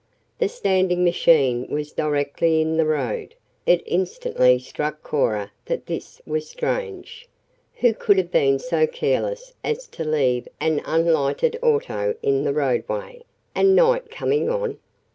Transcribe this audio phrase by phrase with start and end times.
[0.39, 3.35] The standing machine was directly in the road;
[3.67, 7.29] it instantly struck Cora that this was strange.
[7.75, 13.21] Who could have been so careless as to leave an unlighted auto in the roadway,
[13.53, 14.79] and night coming on?